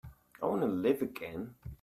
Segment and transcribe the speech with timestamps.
[0.41, 1.53] I want to live again.